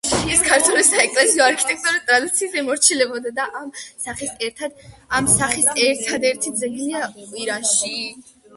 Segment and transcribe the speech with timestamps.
[0.35, 3.71] ის ქართული საეკლესიო არქიტექტურის ტრადიციებს ემორჩილება და ამ
[4.07, 7.07] სახის ერთადერთი ძეგლია
[7.45, 7.97] ირანში.